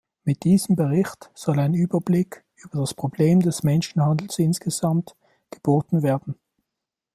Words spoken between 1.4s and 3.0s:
ein Überblick über das